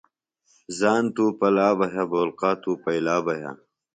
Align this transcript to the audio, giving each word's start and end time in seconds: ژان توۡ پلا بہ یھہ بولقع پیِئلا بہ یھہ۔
ژان 0.77 1.03
توۡ 1.15 1.31
پلا 1.39 1.67
بہ 1.77 1.85
یھہ 1.93 2.03
بولقع 2.11 2.51
پیِئلا 2.83 3.15
بہ 3.25 3.33
یھہ۔ 3.39 3.51